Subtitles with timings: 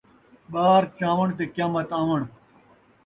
[0.51, 2.19] ٻار چاوݨ تے قیامت آوݨ